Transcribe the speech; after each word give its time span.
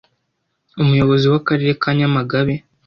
Umuyobozi 0.81 1.25
w’Akarere 1.31 1.71
ka 1.81 1.89
Nyamagabe, 1.97 2.55